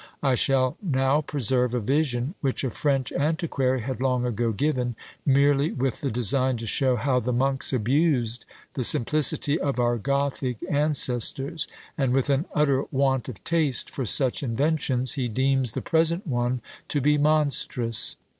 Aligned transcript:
I 0.23 0.33
shall 0.33 0.77
now 0.81 1.21
preserve 1.21 1.75
a 1.75 1.79
vision 1.79 2.33
which 2.41 2.63
a 2.63 2.71
French 2.71 3.11
antiquary 3.11 3.81
had 3.81 4.01
long 4.01 4.25
ago 4.25 4.51
given, 4.51 4.95
merely 5.27 5.71
with 5.73 6.01
the 6.01 6.09
design 6.09 6.57
to 6.57 6.65
show 6.65 6.95
how 6.95 7.19
the 7.19 7.31
monks 7.31 7.71
abused 7.71 8.47
the 8.73 8.83
simplicity 8.83 9.59
of 9.59 9.79
our 9.79 9.99
Gothic 9.99 10.57
ancestors, 10.67 11.67
and 11.99 12.13
with 12.13 12.31
an 12.31 12.45
utter 12.55 12.85
want 12.89 13.29
of 13.29 13.43
taste 13.43 13.91
for 13.91 14.07
such 14.07 14.41
inventions, 14.41 15.13
he 15.13 15.27
deems 15.27 15.73
the 15.73 15.83
present 15.83 16.25
one 16.25 16.61
to 16.87 16.99
be 16.99 17.19
"monstrous." 17.19 18.17